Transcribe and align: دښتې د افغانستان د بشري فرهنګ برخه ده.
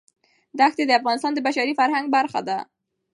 دښتې 0.59 0.83
د 0.87 0.91
افغانستان 0.99 1.31
د 1.33 1.39
بشري 1.47 1.73
فرهنګ 1.79 2.05
برخه 2.15 2.39
ده. 2.47 2.57